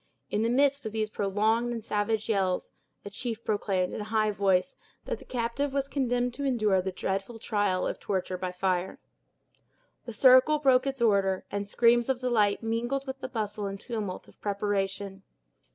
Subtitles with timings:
[0.31, 2.71] In the midst of these prolonged and savage yells,
[3.05, 6.91] a chief proclaimed, in a high voice, that the captive was condemned to endure the
[6.91, 8.97] dreadful trial of torture by fire.
[10.05, 14.27] The circle broke its order, and screams of delight mingled with the bustle and tumult
[14.27, 15.21] of preparation.